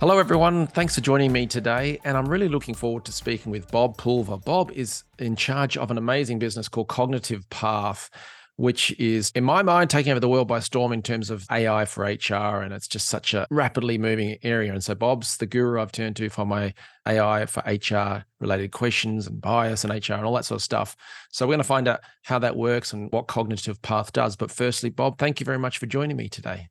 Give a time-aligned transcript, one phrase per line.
[0.00, 0.66] Hello, everyone.
[0.66, 2.00] Thanks for joining me today.
[2.04, 4.38] And I'm really looking forward to speaking with Bob Pulver.
[4.38, 8.08] Bob is in charge of an amazing business called Cognitive Path,
[8.56, 11.84] which is, in my mind, taking over the world by storm in terms of AI
[11.84, 12.62] for HR.
[12.62, 14.72] And it's just such a rapidly moving area.
[14.72, 16.72] And so, Bob's the guru I've turned to for my
[17.06, 20.96] AI for HR related questions and bias and HR and all that sort of stuff.
[21.30, 24.34] So, we're going to find out how that works and what Cognitive Path does.
[24.34, 26.68] But firstly, Bob, thank you very much for joining me today.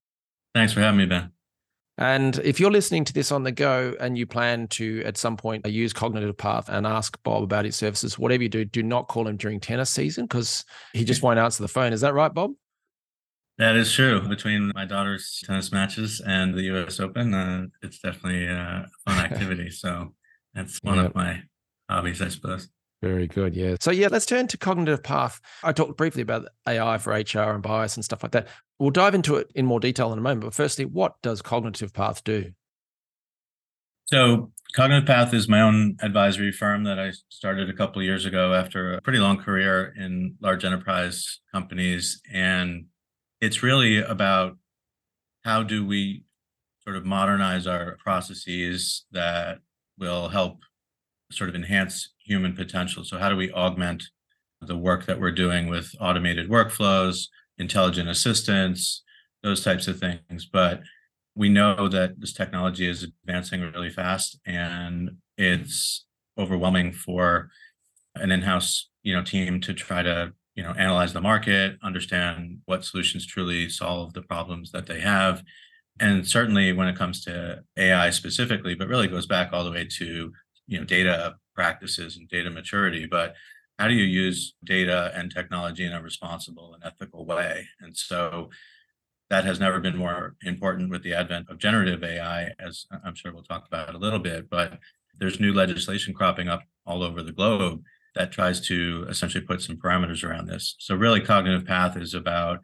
[0.55, 1.31] Thanks for having me, Ben.
[1.99, 5.35] And if you're listening to this on the go and you plan to at some
[5.35, 9.09] point use Cognitive Path and ask Bob about his services, whatever you do, do not
[9.09, 11.91] call him during tennis season because he just won't answer the phone.
[11.91, 12.53] Is that right, Bob?
[13.57, 14.25] That is true.
[14.29, 17.01] Between my daughter's tennis matches and the U.S.
[17.01, 19.69] Open, uh, it's definitely a fun activity.
[19.69, 20.13] so
[20.53, 21.07] that's one yep.
[21.07, 21.41] of my
[21.89, 22.69] hobbies, I suppose.
[23.01, 23.55] Very good.
[23.55, 23.75] Yeah.
[23.79, 25.39] So, yeah, let's turn to cognitive path.
[25.63, 28.47] I talked briefly about AI for HR and bias and stuff like that.
[28.77, 30.41] We'll dive into it in more detail in a moment.
[30.41, 32.51] But firstly, what does cognitive path do?
[34.05, 38.25] So, Cognitive Path is my own advisory firm that I started a couple of years
[38.25, 42.21] ago after a pretty long career in large enterprise companies.
[42.31, 42.85] And
[43.41, 44.57] it's really about
[45.43, 46.23] how do we
[46.83, 49.59] sort of modernize our processes that
[49.97, 50.59] will help
[51.31, 53.03] sort of enhance human potential.
[53.03, 54.03] So, how do we augment
[54.61, 57.27] the work that we're doing with automated workflows,
[57.57, 59.03] intelligent assistants,
[59.43, 60.47] those types of things?
[60.51, 60.81] But
[61.35, 66.05] we know that this technology is advancing really fast and it's
[66.37, 67.49] overwhelming for
[68.15, 72.83] an in-house you know team to try to you know analyze the market understand what
[72.83, 75.43] solutions truly solve the problems that they have
[75.99, 79.87] and certainly when it comes to ai specifically but really goes back all the way
[79.89, 80.31] to
[80.69, 83.35] you know data practices and data maturity but
[83.77, 87.65] how do you use data and technology in a responsible and ethical way?
[87.79, 88.49] And so
[89.29, 93.31] that has never been more important with the advent of generative ai as i'm sure
[93.31, 94.79] we'll talk about a little bit but
[95.19, 97.83] there's new legislation cropping up all over the globe
[98.15, 100.75] that tries to essentially put some parameters around this.
[100.79, 102.59] So really cognitive path is about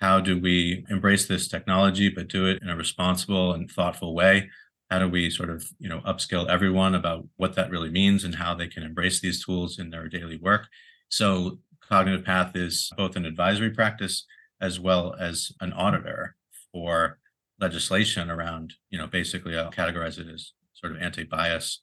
[0.00, 4.50] how do we embrace this technology but do it in a responsible and thoughtful way
[4.90, 8.34] how do we sort of you know upskill everyone about what that really means and
[8.34, 10.68] how they can embrace these tools in their daily work?
[11.08, 14.24] So cognitive path is both an advisory practice
[14.60, 16.36] as well as an auditor
[16.72, 17.18] for
[17.60, 21.80] legislation around you know basically i'll categorize it as sort of anti-bias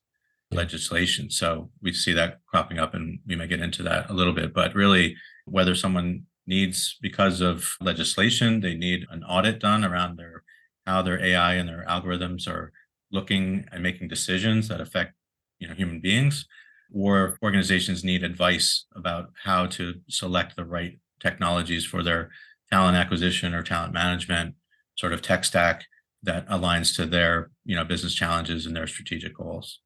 [0.51, 1.29] legislation.
[1.29, 4.53] So we see that cropping up and we may get into that a little bit
[4.53, 5.15] but really
[5.45, 10.43] whether someone needs because of legislation they need an audit done around their
[10.85, 12.71] how their ai and their algorithms are
[13.13, 15.13] looking and making decisions that affect
[15.59, 16.45] you know human beings
[16.93, 22.29] or organizations need advice about how to select the right technologies for their
[22.71, 24.55] talent acquisition or talent management
[24.95, 25.85] sort of tech stack
[26.23, 29.79] that aligns to their you know business challenges and their strategic goals.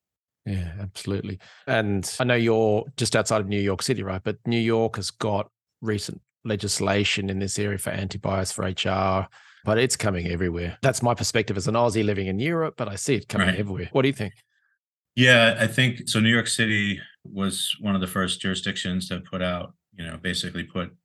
[0.45, 1.39] Yeah absolutely.
[1.67, 4.23] And i know you're just outside of new york city right?
[4.23, 5.49] But new york has got
[5.81, 9.27] recent legislation in this area for anti-bias for hr
[9.67, 10.77] but it's coming everywhere.
[10.81, 13.59] That's my perspective as an Aussie living in Europe, but I see it coming right.
[13.59, 13.89] everywhere.
[13.91, 14.33] What do you think?
[15.17, 16.21] Yeah, I think so.
[16.21, 20.63] New York City was one of the first jurisdictions to put out, you know, basically
[20.63, 20.95] put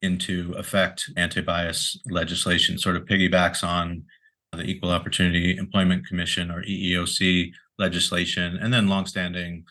[0.00, 4.04] into effect anti-bias legislation, sort of piggybacks on
[4.52, 9.66] the Equal Opportunity Employment Commission or EEOC legislation, and then longstanding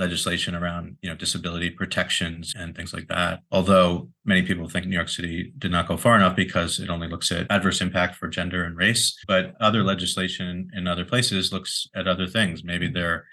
[0.00, 3.40] legislation around you know disability protections and things like that.
[3.52, 7.06] Although many people think new york city did not go far enough because it only
[7.06, 11.86] looks at adverse impact for gender and race but other legislation in other places looks
[11.94, 12.64] at other things.
[12.64, 13.26] Maybe they're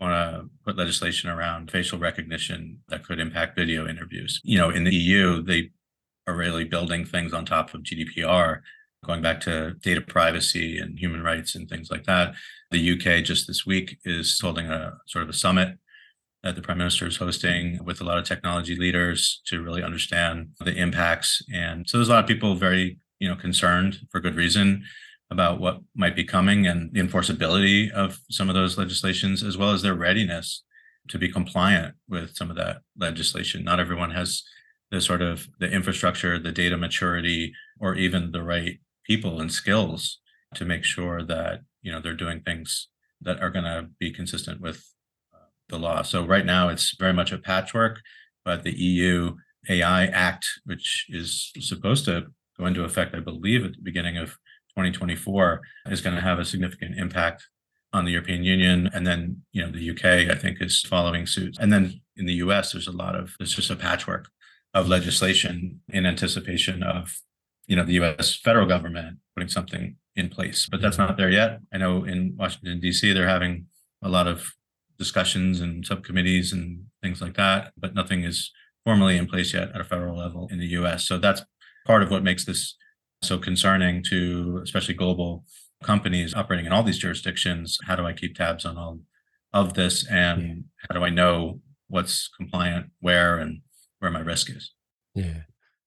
[0.00, 4.40] want to put legislation around facial recognition that could impact video interviews.
[4.44, 5.70] You know in the eu they
[6.26, 8.60] are really building things on top of gdpr
[9.04, 12.34] going back to data privacy and human rights and things like that.
[12.70, 15.78] The uk just this week is holding a sort of a summit
[16.42, 20.50] that the prime minister is hosting with a lot of technology leaders to really understand
[20.60, 21.42] the impacts.
[21.52, 24.84] And so there's a lot of people very, you know, concerned for good reason
[25.30, 29.72] about what might be coming and the enforceability of some of those legislations, as well
[29.72, 30.62] as their readiness
[31.08, 33.64] to be compliant with some of that legislation.
[33.64, 34.42] Not everyone has
[34.90, 40.18] the sort of the infrastructure, the data maturity, or even the right people and skills
[40.54, 42.88] to make sure that you know they're doing things
[43.20, 44.84] that are going to be consistent with
[45.68, 46.02] the law.
[46.02, 48.00] So right now it's very much a patchwork,
[48.44, 49.36] but the EU
[49.68, 52.26] AI Act, which is supposed to
[52.58, 54.30] go into effect, I believe, at the beginning of
[54.70, 57.46] 2024, is going to have a significant impact
[57.92, 58.90] on the European Union.
[58.92, 61.56] And then, you know, the UK, I think, is following suit.
[61.60, 64.28] And then in the US, there's a lot of, it's just a patchwork
[64.74, 67.16] of legislation in anticipation of,
[67.66, 70.68] you know, the US federal government putting something in place.
[70.70, 71.60] But that's not there yet.
[71.72, 73.66] I know in Washington, D.C., they're having
[74.02, 74.52] a lot of
[74.98, 78.50] discussions and subcommittees and things like that, but nothing is
[78.84, 81.06] formally in place yet at a federal level in the US.
[81.06, 81.42] So that's
[81.86, 82.76] part of what makes this
[83.22, 85.44] so concerning to especially global
[85.82, 87.78] companies operating in all these jurisdictions.
[87.86, 89.00] How do I keep tabs on all
[89.52, 90.06] of this?
[90.08, 93.60] And how do I know what's compliant where and
[94.00, 94.72] where my risk is?
[95.14, 95.42] Yeah.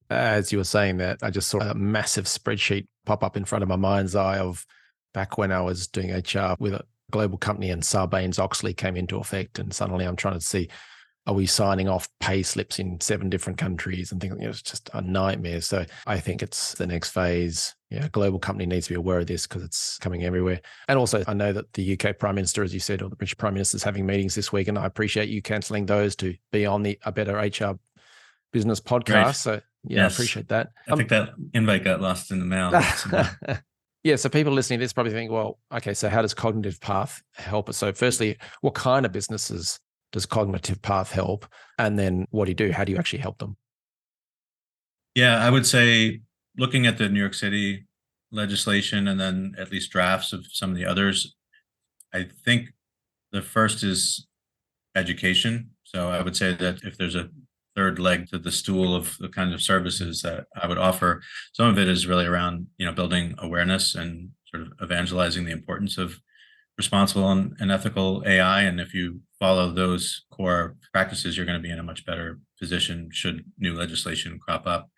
[0.09, 3.63] As you were saying that, I just saw a massive spreadsheet pop up in front
[3.63, 4.65] of my mind's eye of
[5.13, 9.17] back when I was doing HR with a global company and Sarbanes Oxley came into
[9.17, 9.59] effect.
[9.59, 10.69] And suddenly I'm trying to see
[11.27, 14.35] are we signing off pay slips in seven different countries and things?
[14.39, 15.61] You know, it's just a nightmare.
[15.61, 17.75] So I think it's the next phase.
[17.91, 20.61] Yeah, global company needs to be aware of this because it's coming everywhere.
[20.87, 23.37] And also, I know that the UK Prime Minister, as you said, or the British
[23.37, 26.65] Prime Minister is having meetings this week, and I appreciate you cancelling those to be
[26.65, 27.77] on the A Better HR
[28.53, 29.23] Business podcast.
[29.23, 29.35] Right.
[29.35, 30.11] So yeah, yes.
[30.11, 30.71] I appreciate that.
[30.87, 32.71] I um, think that invite got lost in the mail.
[34.03, 37.21] yeah, so people listening to this probably think, well, okay, so how does Cognitive Path
[37.35, 37.77] help us?
[37.77, 39.79] So, firstly, what kind of businesses
[40.11, 41.45] does Cognitive Path help?
[41.77, 42.71] And then what do you do?
[42.71, 43.57] How do you actually help them?
[45.15, 46.21] Yeah, I would say
[46.57, 47.85] looking at the New York City
[48.31, 51.35] legislation and then at least drafts of some of the others,
[52.13, 52.69] I think
[53.31, 54.27] the first is
[54.95, 55.71] education.
[55.83, 57.29] So I would say that if there's a
[57.75, 61.21] third leg to the stool of the kind of services that I would offer,
[61.53, 65.51] some of it is really around, you know, building awareness and sort of evangelizing the
[65.51, 66.19] importance of
[66.77, 68.61] responsible and, and ethical AI.
[68.63, 72.39] And if you follow those core practices, you're going to be in a much better
[72.59, 74.89] position should new legislation crop up.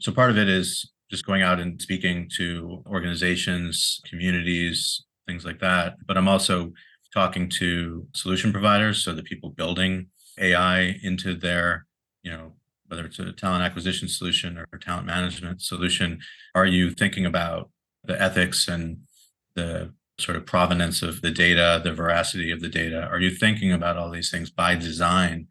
[0.00, 5.60] So part of it is just going out and speaking to organizations, communities, things like
[5.60, 5.94] that.
[6.06, 6.72] But I'm also
[7.12, 10.08] talking to solution providers, so the people building
[10.40, 11.86] AI into their,
[12.22, 12.52] you know,
[12.88, 16.20] whether it's a talent acquisition solution or talent management solution.
[16.54, 17.70] Are you thinking about
[18.04, 18.98] the ethics and
[19.54, 23.02] the sort of provenance of the data, the veracity of the data?
[23.02, 25.46] Are you thinking about all these things by design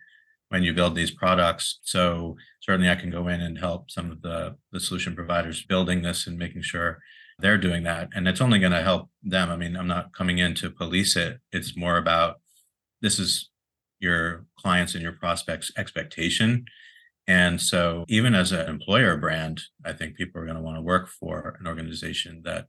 [0.50, 1.80] when you build these products?
[1.84, 6.02] So certainly I can go in and help some of the, the solution providers building
[6.02, 7.00] this and making sure
[7.40, 8.10] they're doing that.
[8.16, 9.50] And it's only going to help them.
[9.50, 11.40] I mean, I'm not coming in to police it.
[11.52, 12.42] It's more about
[13.02, 13.50] this is
[14.00, 16.66] your clients and your prospects expectation.
[17.28, 20.82] And so even as an employer brand, I think people are going to want to
[20.82, 22.68] work for an organization that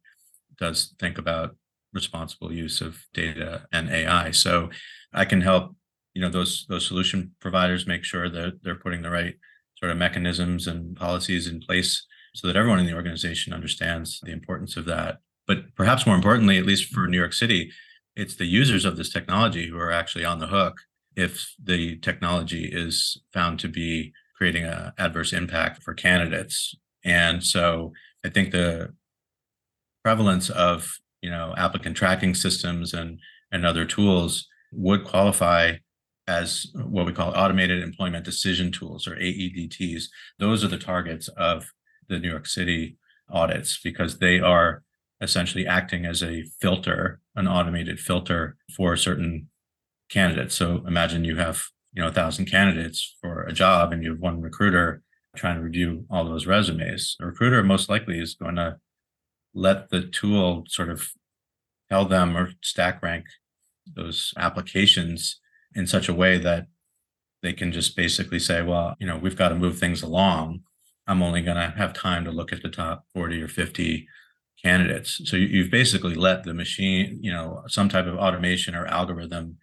[0.58, 1.56] does think about
[1.92, 4.32] responsible use of data and AI.
[4.32, 4.70] So
[5.12, 5.74] I can help,
[6.14, 9.36] you know, those those solution providers make sure that they're putting the right
[9.76, 12.04] sort of mechanisms and policies in place
[12.34, 15.18] so that everyone in the organization understands the importance of that.
[15.46, 17.70] But perhaps more importantly, at least for New York City,
[18.16, 20.80] it's the users of this technology who are actually on the hook
[21.16, 26.74] if the technology is found to be creating an adverse impact for candidates.
[27.04, 27.92] And so
[28.24, 28.94] I think the
[30.04, 33.18] prevalence of you know applicant tracking systems and
[33.50, 35.72] and other tools would qualify
[36.26, 40.04] as what we call automated employment decision tools or AEDTs.
[40.38, 41.64] Those are the targets of
[42.08, 42.98] the New York City
[43.30, 44.82] audits because they are
[45.20, 49.48] essentially acting as a filter, an automated filter for certain
[50.08, 50.54] candidates.
[50.54, 51.62] So imagine you have,
[51.92, 55.02] you know, a thousand candidates for a job and you have one recruiter
[55.36, 57.16] trying to review all those resumes.
[57.18, 58.76] The recruiter most likely is going to
[59.54, 61.08] let the tool sort of
[61.88, 63.24] tell them or stack rank
[63.94, 65.40] those applications
[65.74, 66.66] in such a way that
[67.42, 70.60] they can just basically say, well, you know, we've got to move things along.
[71.06, 74.06] I'm only going to have time to look at the top 40 or 50
[74.62, 75.20] candidates.
[75.24, 79.58] So you've basically let the machine, you know, some type of automation or algorithm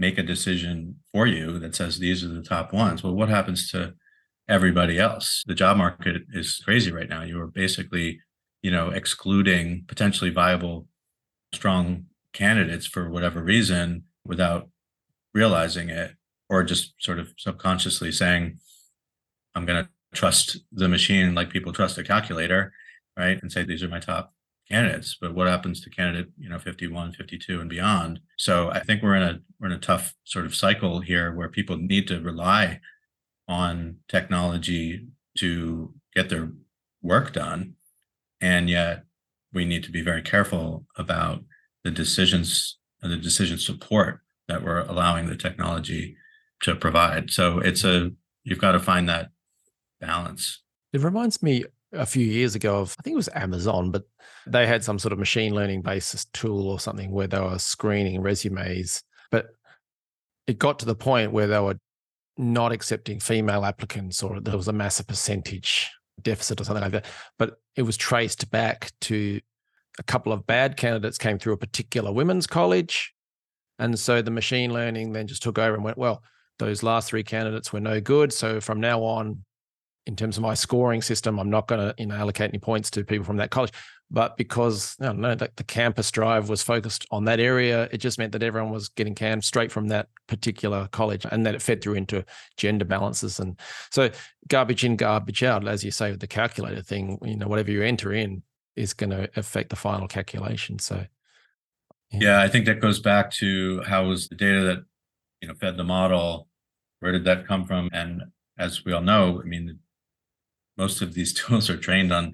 [0.00, 3.04] make a decision for you that says these are the top ones.
[3.04, 3.94] Well, what happens to
[4.48, 5.44] everybody else?
[5.46, 7.22] The job market is crazy right now.
[7.22, 8.18] You are basically
[8.62, 10.86] you know, excluding potentially viable,
[11.52, 14.68] strong candidates for whatever reason without
[15.34, 16.12] realizing it,
[16.48, 18.58] or just sort of subconsciously saying,
[19.54, 22.72] I'm going to trust the machine like people trust a calculator,
[23.16, 23.40] right?
[23.40, 24.34] And say, these are my top
[24.70, 25.16] candidates.
[25.20, 28.20] But what happens to candidate, you know, 51, 52 and beyond?
[28.38, 31.48] So I think we're in a we're in a tough sort of cycle here where
[31.48, 32.80] people need to rely
[33.48, 35.06] on technology
[35.38, 36.50] to get their
[37.02, 37.74] work done
[38.40, 39.04] and yet
[39.52, 41.42] we need to be very careful about
[41.84, 46.16] the decisions and the decision support that we're allowing the technology
[46.62, 47.30] to provide.
[47.30, 48.12] So it's a
[48.44, 49.30] you've got to find that
[50.00, 50.62] balance.
[50.92, 54.04] It reminds me a few years ago of I think it was Amazon, but
[54.46, 58.20] they had some sort of machine learning based tool or something where they were screening
[58.22, 59.48] resumes, but
[60.46, 61.78] it got to the point where they were
[62.36, 65.90] not accepting female applicants or there was a massive percentage
[66.22, 67.06] deficit or something like that.
[67.38, 69.40] But it was traced back to
[69.98, 73.12] a couple of bad candidates came through a particular women's college.
[73.78, 76.22] And so the machine learning then just took over and went, well,
[76.58, 78.32] those last three candidates were no good.
[78.32, 79.44] So from now on,
[80.10, 82.90] in terms of my scoring system, I'm not going to you know allocate any points
[82.90, 83.72] to people from that college.
[84.10, 87.98] But because I don't know that the campus drive was focused on that area, it
[87.98, 91.62] just meant that everyone was getting canned straight from that particular college, and that it
[91.62, 92.24] fed through into
[92.56, 93.38] gender balances.
[93.38, 93.58] And
[93.90, 94.10] so
[94.48, 97.18] garbage in, garbage out, as you say with the calculator thing.
[97.24, 98.42] You know, whatever you enter in
[98.74, 100.78] is going to affect the final calculation.
[100.78, 101.06] So.
[102.12, 102.20] Yeah.
[102.20, 104.84] yeah, I think that goes back to how was the data that
[105.40, 106.48] you know fed the model
[107.00, 108.22] where did that come from and
[108.58, 109.78] as we all know i mean
[110.80, 112.24] most of these tools are trained on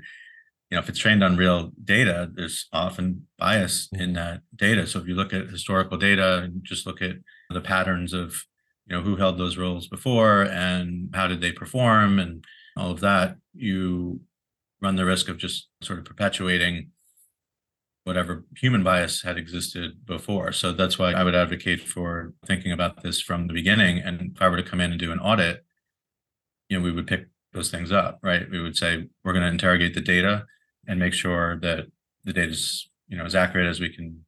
[0.70, 4.02] you know if it's trained on real data there's often bias mm-hmm.
[4.04, 7.16] in that data so if you look at historical data and just look at
[7.50, 8.28] the patterns of
[8.86, 12.44] you know who held those roles before and how did they perform and
[12.76, 14.20] all of that you
[14.80, 16.90] run the risk of just sort of perpetuating
[18.06, 20.52] whatever human bias had existed before.
[20.52, 23.98] So that's why I would advocate for thinking about this from the beginning.
[23.98, 25.64] And if I were to come in and do an audit,
[26.68, 28.48] you know, we would pick those things up, right?
[28.48, 30.44] We would say we're going to interrogate the data
[30.86, 31.86] and make sure that
[32.24, 34.24] the data is, you know, as accurate as we can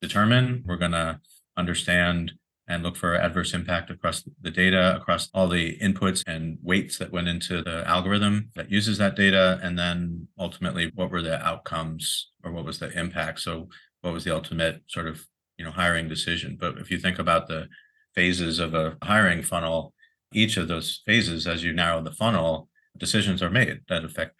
[0.00, 0.62] determine.
[0.64, 1.18] We're going to
[1.56, 2.32] understand
[2.68, 7.10] and look for adverse impact across the data, across all the inputs and weights that
[7.10, 9.58] went into the algorithm that uses that data.
[9.62, 13.40] And then ultimately, what were the outcomes or what was the impact?
[13.40, 13.68] So,
[14.02, 15.26] what was the ultimate sort of
[15.58, 16.56] you know hiring decision?
[16.60, 17.68] But if you think about the
[18.14, 19.94] phases of a hiring funnel,
[20.32, 24.36] each of those phases, as you narrow the funnel, decisions are made that affect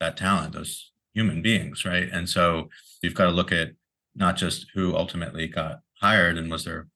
[0.00, 2.08] that talent, those human beings, right?
[2.10, 2.68] And so
[3.02, 3.70] you've got to look at
[4.14, 6.88] not just who ultimately got hired and was there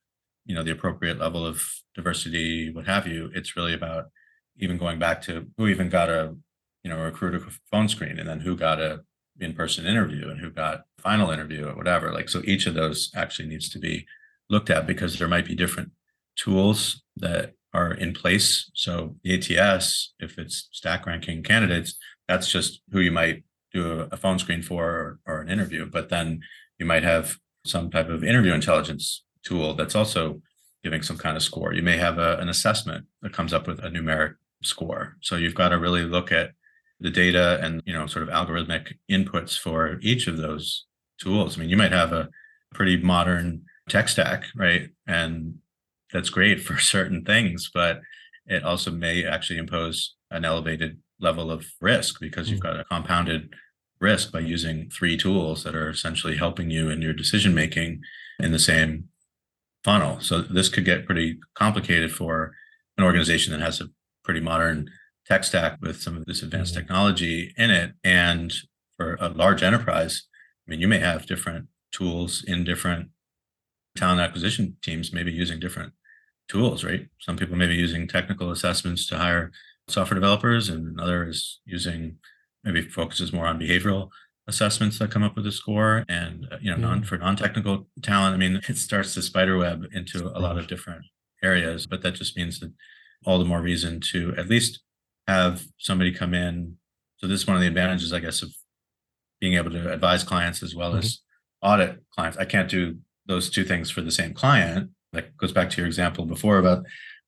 [0.44, 1.62] you know the appropriate level of
[1.94, 4.06] diversity what have you it's really about
[4.58, 6.34] even going back to who even got a
[6.82, 9.00] you know recruiter phone screen and then who got a
[9.40, 13.48] in-person interview and who got final interview or whatever like so each of those actually
[13.48, 14.06] needs to be
[14.48, 15.90] looked at because there might be different
[16.36, 22.80] tools that are in place so the ats if it's stack ranking candidates that's just
[22.90, 26.40] who you might do a, phone screen for or, or an interview but then
[26.78, 30.40] you might have some type of interview intelligence tool that's also
[30.84, 31.72] giving some kind of score.
[31.72, 35.16] You may have a, an assessment that comes up with a numeric score.
[35.22, 36.52] So you've got to really look at
[37.00, 40.84] the data and you know sort of algorithmic inputs for each of those
[41.18, 41.56] tools.
[41.56, 42.28] I mean, you might have a
[42.72, 44.90] pretty modern tech stack, right?
[45.06, 45.56] And
[46.14, 48.00] that's great for certain things, but
[48.46, 52.64] it also may actually impose an elevated level of risk because you've mm.
[52.64, 53.52] got a compounded
[54.00, 58.00] risk by using three tools that are essentially helping you in your decision making
[58.38, 59.08] in the same
[59.82, 60.20] funnel.
[60.20, 62.52] So this could get pretty complicated for
[62.96, 63.88] an organization that has a
[64.24, 64.90] pretty modern
[65.26, 66.80] tech stack with some of this advanced mm-hmm.
[66.80, 67.92] technology in it.
[68.02, 68.52] And
[68.96, 70.24] for a large enterprise,
[70.66, 73.10] I mean, you may have different tools in different
[73.96, 75.92] talent acquisition teams, maybe using different
[76.48, 77.08] tools, right?
[77.20, 79.52] Some people may be using technical assessments to hire
[79.88, 82.16] software developers, and others using
[82.64, 84.08] maybe focuses more on behavioral
[84.46, 88.34] assessments that come up with a score and uh, you know non for non-technical talent
[88.34, 91.02] i mean it starts to spiderweb into a lot of different
[91.42, 92.72] areas but that just means that
[93.24, 94.80] all the more reason to at least
[95.26, 96.76] have somebody come in
[97.16, 98.50] so this is one of the advantages i guess of
[99.40, 100.98] being able to advise clients as well mm-hmm.
[100.98, 101.20] as
[101.62, 102.96] audit clients i can't do
[103.26, 106.84] those two things for the same client that goes back to your example before about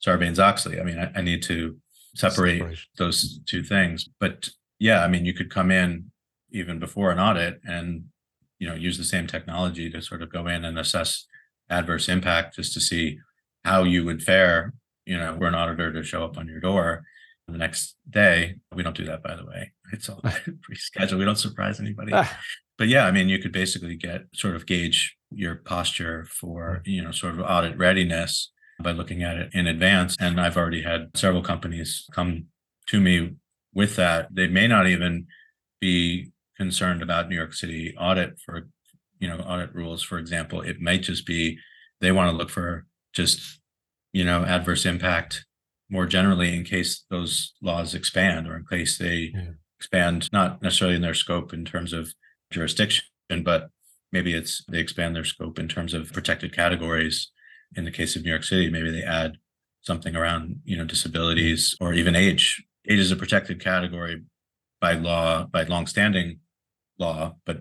[0.06, 0.80] sarbanes-oxley.
[0.80, 1.76] I mean i, I need to
[2.14, 2.88] separate Separation.
[2.98, 4.08] those two things.
[4.20, 6.10] But yeah i mean you could come in
[6.50, 8.04] even before an audit and
[8.58, 11.26] you know use the same technology to sort of go in and assess
[11.70, 13.18] adverse impact just to see
[13.64, 14.72] how you would fare
[15.04, 17.04] you know for an auditor to show up on your door
[17.48, 18.56] the next day.
[18.74, 19.72] We don't do that by the way.
[19.92, 20.20] It's all
[20.62, 21.18] pre-scheduled.
[21.18, 22.12] We don't surprise anybody.
[22.78, 26.90] But yeah i mean you could basically get sort of gauge your posture for mm-hmm.
[26.90, 30.16] you know sort of audit readiness by looking at it in advance.
[30.20, 32.46] And i've already had several companies come
[32.88, 33.36] to me
[33.74, 34.28] with that.
[34.34, 35.26] They may not even
[35.80, 38.68] be concerned about New York City audit for,
[39.18, 41.58] you know, audit rules, for example, it might just be
[42.00, 43.60] they want to look for just,
[44.12, 45.44] you know, adverse impact
[45.90, 49.50] more generally in case those laws expand or in case they yeah.
[49.78, 52.12] expand, not necessarily in their scope in terms of
[52.50, 53.04] jurisdiction,
[53.44, 53.68] but
[54.16, 57.30] maybe it's they expand their scope in terms of protected categories
[57.76, 59.36] in the case of New York City, maybe they add
[59.82, 62.64] something around, you know, disabilities or even age.
[62.88, 64.22] Age is a protected category
[64.80, 66.38] by law, by longstanding
[66.98, 67.58] law, but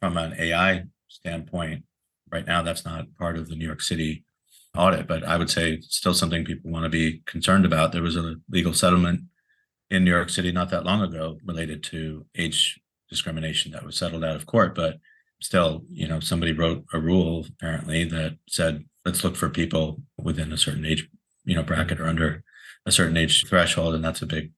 [0.00, 1.84] from an AI standpoint,
[2.32, 4.24] right now that's not part of the New York City
[4.76, 5.06] audit.
[5.06, 7.92] But I would say still something people want to be concerned about.
[7.92, 9.20] There was a legal settlement
[9.90, 12.80] in New York City not that long ago related to age
[13.10, 14.98] discrimination that was settled out of court, but
[15.40, 20.52] still, you know, somebody wrote a rule apparently that said let's look for people within
[20.52, 21.08] a certain age,
[21.44, 22.42] you know, bracket or under
[22.86, 24.52] a certain age threshold, and that's a big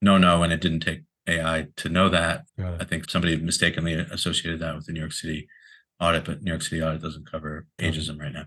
[0.00, 0.42] no-no.
[0.42, 2.44] And it didn't take AI to know that.
[2.80, 5.48] I think somebody mistakenly associated that with the New York City
[6.00, 8.44] audit, but New York City audit doesn't cover ageism right now.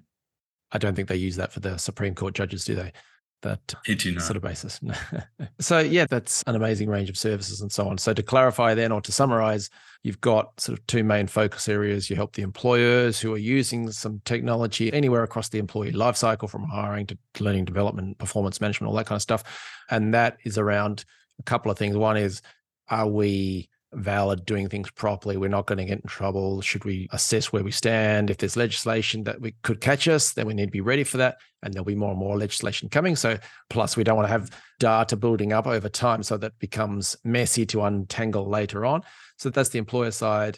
[0.71, 2.93] I don't think they use that for the Supreme Court judges, do they?
[3.41, 3.75] That
[4.21, 4.79] sort of basis.
[5.59, 7.97] so yeah, that's an amazing range of services and so on.
[7.97, 9.69] So to clarify then, or to summarize,
[10.03, 12.09] you've got sort of two main focus areas.
[12.09, 16.65] You help the employers who are using some technology anywhere across the employee lifecycle, from
[16.65, 19.43] hiring to learning development, performance management, all that kind of stuff.
[19.89, 21.03] And that is around
[21.39, 21.97] a couple of things.
[21.97, 22.43] One is,
[22.89, 27.09] are we valid doing things properly we're not going to get in trouble should we
[27.11, 30.67] assess where we stand if there's legislation that we could catch us then we need
[30.67, 33.37] to be ready for that and there'll be more and more legislation coming so
[33.69, 37.65] plus we don't want to have data building up over time so that becomes messy
[37.65, 39.01] to untangle later on
[39.37, 40.57] so that's the employer side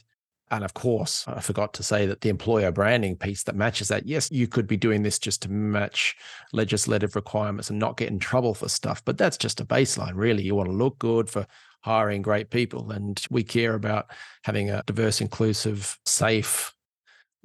[0.53, 4.05] and of course, I forgot to say that the employer branding piece that matches that.
[4.05, 6.15] Yes, you could be doing this just to match
[6.51, 10.43] legislative requirements and not get in trouble for stuff, but that's just a baseline, really.
[10.43, 11.47] You want to look good for
[11.83, 12.91] hiring great people.
[12.91, 14.07] And we care about
[14.43, 16.73] having a diverse, inclusive, safe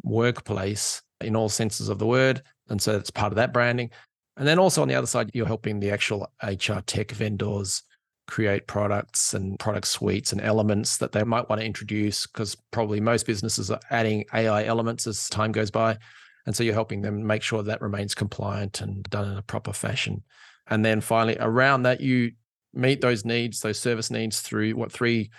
[0.02, 2.42] workplace in all senses of the word.
[2.68, 3.90] And so that's part of that branding.
[4.36, 7.82] And then also on the other side, you're helping the actual HR tech vendors
[8.28, 13.00] create products and product suites and elements that they might want to introduce because probably
[13.00, 15.96] most businesses are adding AI elements as time goes by.
[16.46, 19.72] And so you're helping them make sure that remains compliant and done in a proper
[19.72, 20.22] fashion.
[20.68, 22.32] And then finally, around that, you
[22.74, 25.30] meet those needs, those service needs through what three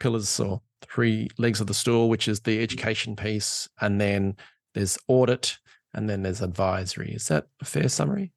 [0.00, 4.36] pillars or three legs of the stool, which is the education piece, and then
[4.74, 5.58] there's audit,
[5.94, 7.12] and then there's advisory.
[7.12, 8.32] Is that a fair summary?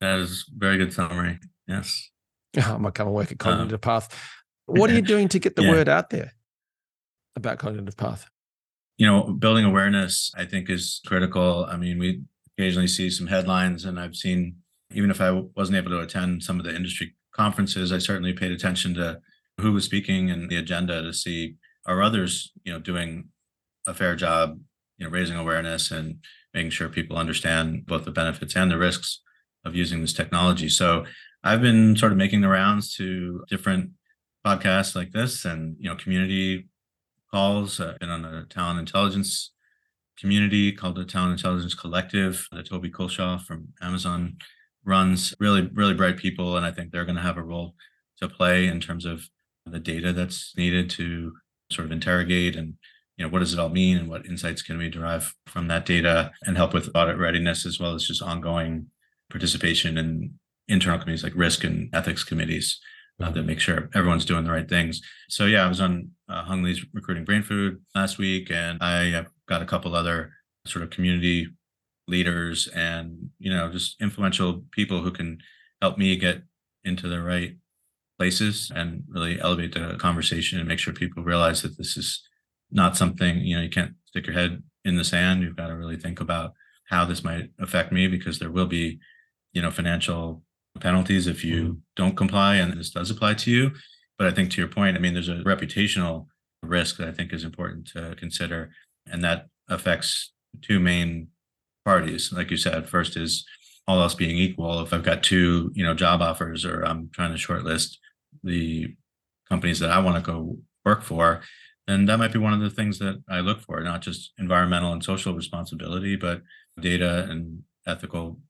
[0.00, 1.38] That is very good summary.
[1.66, 2.10] Yes.
[2.56, 4.40] I might come and work at Cognitive um, Path.
[4.66, 5.70] What are you doing to get the yeah.
[5.70, 6.32] word out there
[7.36, 8.26] about Cognitive Path?
[8.98, 11.66] You know, building awareness, I think, is critical.
[11.68, 12.22] I mean, we
[12.56, 14.56] occasionally see some headlines, and I've seen,
[14.92, 18.52] even if I wasn't able to attend some of the industry conferences, I certainly paid
[18.52, 19.20] attention to
[19.60, 23.28] who was speaking and the agenda to see are others, you know, doing
[23.86, 24.58] a fair job,
[24.98, 26.18] you know, raising awareness and
[26.54, 29.20] making sure people understand both the benefits and the risks
[29.64, 30.68] of using this technology.
[30.68, 31.04] So
[31.42, 33.90] I've been sort of making the rounds to different
[34.46, 36.68] podcasts like this and you know community
[37.30, 37.80] calls.
[37.80, 39.52] I've been on a talent intelligence
[40.18, 44.36] community called the Talent Intelligence Collective Toby Culshaw from Amazon
[44.84, 46.56] runs really, really bright people.
[46.56, 47.74] And I think they're going to have a role
[48.20, 49.28] to play in terms of
[49.66, 51.32] the data that's needed to
[51.70, 52.74] sort of interrogate and
[53.16, 55.86] you know what does it all mean and what insights can we derive from that
[55.86, 58.86] data and help with audit readiness as well as just ongoing
[59.30, 60.34] participation in
[60.68, 62.80] internal committees like risk and ethics committees
[63.20, 65.00] uh, that make sure everyone's doing the right things.
[65.28, 69.26] So yeah, I was on uh, Hung Lee's recruiting brain food last week, and I
[69.48, 70.32] got a couple other
[70.66, 71.48] sort of community
[72.08, 75.38] leaders and you know just influential people who can
[75.80, 76.42] help me get
[76.84, 77.56] into the right
[78.18, 82.22] places and really elevate the conversation and make sure people realize that this is
[82.70, 85.76] not something you know you can't stick your head in the sand you've got to
[85.76, 86.52] really think about
[86.88, 88.98] how this might affect me because there will be
[89.52, 90.42] you know financial
[90.80, 91.78] penalties if you mm-hmm.
[91.96, 93.70] don't comply and this does apply to you
[94.18, 96.26] but i think to your point i mean there's a reputational
[96.62, 98.70] risk that i think is important to consider
[99.10, 101.28] and that affects two main
[101.84, 102.32] parties.
[102.32, 103.44] Like you said, first is
[103.86, 104.80] all else being equal.
[104.80, 107.96] If I've got two, you know, job offers or I'm trying to shortlist
[108.42, 108.94] the
[109.48, 111.42] companies that I want to go work for,
[111.86, 114.92] then that might be one of the things that I look for, not just environmental
[114.92, 116.42] and social responsibility, but
[116.80, 118.40] data and ethical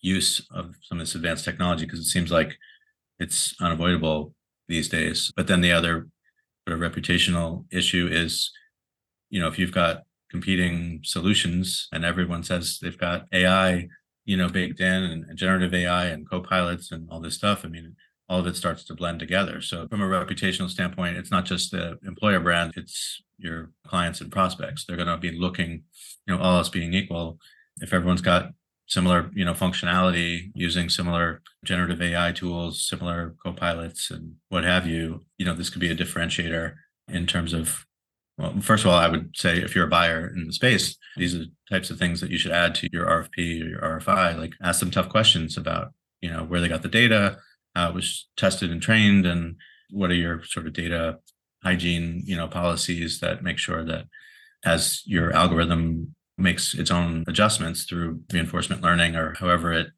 [0.00, 2.56] use of some of this advanced technology, because it seems like
[3.18, 4.32] it's unavoidable
[4.68, 5.32] these days.
[5.36, 6.06] But then the other
[6.66, 8.52] sort of reputational issue is,
[9.28, 13.88] you know, if you've got competing solutions and everyone says they've got AI,
[14.24, 17.64] you know, baked in and generative AI and co-pilots and all this stuff.
[17.64, 17.94] I mean,
[18.28, 19.60] all of it starts to blend together.
[19.60, 24.32] So from a reputational standpoint, it's not just the employer brand, it's your clients and
[24.32, 24.84] prospects.
[24.84, 25.84] They're going to be looking,
[26.26, 27.38] you know, all else being equal.
[27.80, 28.50] If everyone's got
[28.88, 35.24] similar, you know, functionality using similar generative AI tools, similar co-pilots and what have you,
[35.38, 36.74] you know, this could be a differentiator
[37.08, 37.85] in terms of
[38.38, 41.34] Well, first of all, I would say if you're a buyer in the space, these
[41.34, 44.38] are the types of things that you should add to your RFP or your RFI.
[44.38, 47.38] Like ask them tough questions about, you know, where they got the data,
[47.74, 49.56] how it was tested and trained, and
[49.90, 51.18] what are your sort of data
[51.62, 54.04] hygiene, you know, policies that make sure that
[54.64, 59.88] as your algorithm makes its own adjustments through reinforcement learning or however it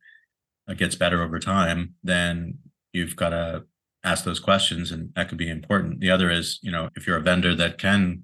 [0.77, 2.59] gets better over time, then
[2.93, 3.65] you've got to
[4.05, 6.01] ask those questions and that could be important.
[6.01, 8.23] The other is, you know, if you're a vendor that can,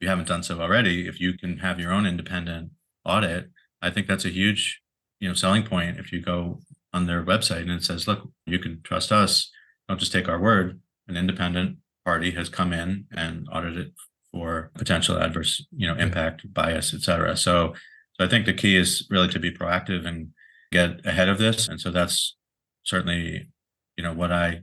[0.00, 2.70] you haven't done so already, if you can have your own independent
[3.04, 4.80] audit, I think that's a huge,
[5.20, 5.98] you know, selling point.
[5.98, 6.60] If you go
[6.92, 9.50] on their website and it says, look, you can trust us,
[9.88, 10.80] don't just take our word.
[11.08, 13.92] An independent party has come in and audited
[14.32, 17.36] for potential adverse, you know, impact, bias, et cetera.
[17.36, 17.74] So,
[18.14, 20.28] so I think the key is really to be proactive and
[20.72, 21.68] get ahead of this.
[21.68, 22.36] And so that's
[22.82, 23.48] certainly,
[23.96, 24.62] you know, what I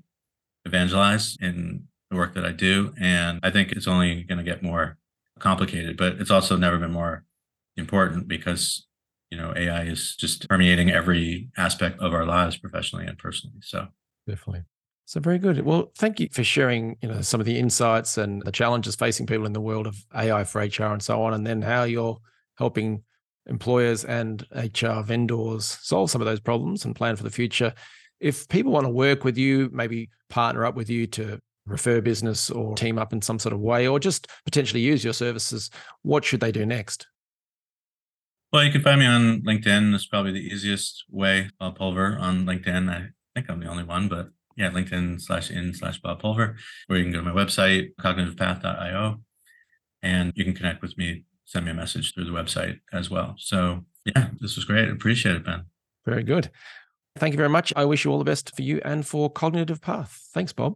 [0.65, 2.93] evangelize in the work that I do.
[2.99, 4.97] And I think it's only going to get more
[5.43, 7.25] complicated, but it's also never been more
[7.75, 8.87] important because,
[9.29, 13.57] you know, AI is just permeating every aspect of our lives professionally and personally.
[13.61, 13.87] So
[14.25, 14.63] definitely.
[15.05, 15.59] So very good.
[15.65, 19.25] Well, thank you for sharing, you know, some of the insights and the challenges facing
[19.25, 22.17] people in the world of AI for HR and so on, and then how you're
[22.57, 23.03] helping
[23.47, 27.73] employers and HR vendors solve some of those problems and plan for the future.
[28.21, 32.49] If people want to work with you, maybe partner up with you to refer business
[32.49, 35.69] or team up in some sort of way, or just potentially use your services,
[36.01, 37.07] what should they do next?
[38.51, 39.95] Well, you can find me on LinkedIn.
[39.95, 41.49] It's probably the easiest way.
[41.59, 42.89] Bob Pulver on LinkedIn.
[42.89, 46.55] I think I'm the only one, but yeah, LinkedIn slash in slash Bob Pulver,
[46.87, 49.21] or you can go to my website, cognitivepath.io,
[50.03, 53.33] and you can connect with me, send me a message through the website as well.
[53.39, 54.89] So yeah, this was great.
[54.89, 55.63] Appreciate it, Ben.
[56.05, 56.51] Very good.
[57.15, 57.73] Thank you very much.
[57.75, 60.29] I wish you all the best for you and for Cognitive Path.
[60.33, 60.75] Thanks, Bob.